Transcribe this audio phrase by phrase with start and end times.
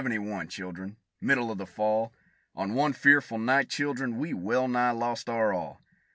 [0.01, 2.11] ]Year of '71, children, middle of the fall,
[2.55, 5.79] On one fearful night, children, we well nigh lost our all.